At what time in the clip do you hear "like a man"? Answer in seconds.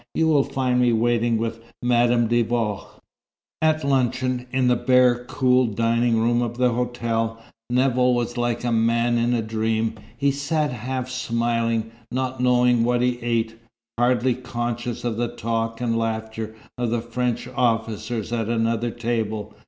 8.35-9.19